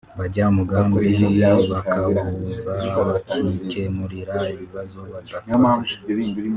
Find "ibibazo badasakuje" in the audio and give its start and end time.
4.53-6.29